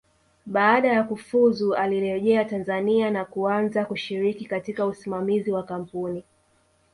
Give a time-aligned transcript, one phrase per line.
[0.45, 6.23] Baada ya kufuzu alirejea Tanzania na kuanza kushiriki katika usimamizi wa kampuni